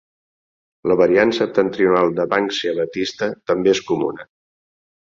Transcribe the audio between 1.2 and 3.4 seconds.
septentrional de "Banksia vetista"